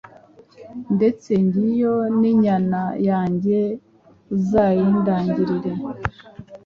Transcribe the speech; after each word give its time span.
ndetse 0.95 1.31
ngiyo 1.45 1.95
n’inyana 2.19 2.81
yange 3.07 3.59
uzayindagirire; 4.35 5.71